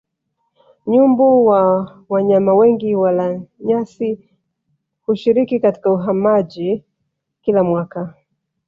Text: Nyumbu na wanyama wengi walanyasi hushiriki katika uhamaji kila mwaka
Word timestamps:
Nyumbu 0.89 1.25
na 1.51 1.57
wanyama 2.09 2.53
wengi 2.55 2.95
walanyasi 2.95 4.29
hushiriki 5.05 5.59
katika 5.59 5.91
uhamaji 5.91 6.83
kila 7.41 7.63
mwaka 7.63 8.13